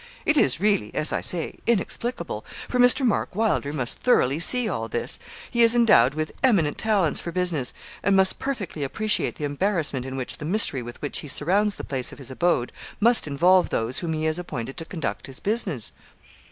[0.25, 3.05] It is really, as I say, inexplicable, for Mr.
[3.05, 5.19] Mark Wylder must thoroughly see all this:
[5.51, 10.15] he is endowed with eminent talents for business, and must perfectly appreciate the embarrassment in
[10.17, 13.99] which the mystery with which he surrounds the place of his abode must involve those
[13.99, 15.93] whom he has appointed to conduct his business.'